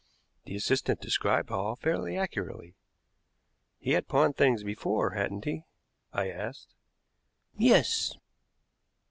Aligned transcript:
The 0.45 0.55
assistant 0.55 0.99
described 0.99 1.49
Hall 1.49 1.75
fairly 1.75 2.17
accurately. 2.17 2.73
"He 3.77 3.91
had 3.91 4.07
pawned 4.07 4.35
things 4.35 4.63
before, 4.63 5.11
hadn't 5.11 5.45
he?" 5.45 5.65
I 6.11 6.27
asked. 6.31 6.73
"Yes." 7.55 8.15